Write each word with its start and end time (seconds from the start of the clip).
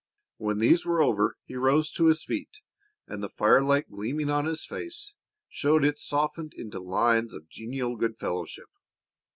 When 0.37 0.57
these 0.57 0.83
were 0.83 0.99
over 0.99 1.37
he 1.45 1.55
rose 1.55 1.91
to 1.91 2.05
his 2.07 2.23
feet, 2.25 2.61
and 3.07 3.21
the 3.21 3.29
firelight 3.29 3.91
gleaming 3.91 4.31
on 4.31 4.45
his 4.45 4.65
face 4.65 5.13
showed 5.47 5.85
it 5.85 5.99
softened 5.99 6.55
into 6.55 6.79
lines 6.79 7.35
of 7.35 7.47
genial 7.49 7.95
good 7.95 8.17
fellowship. 8.17 8.69